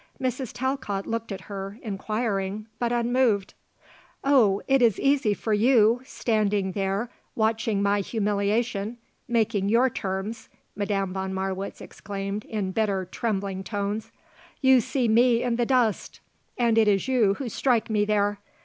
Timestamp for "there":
6.71-7.11, 18.03-18.39